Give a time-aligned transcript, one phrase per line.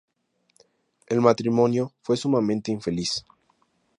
[1.05, 3.23] El matrimonio fue sumamente infeliz.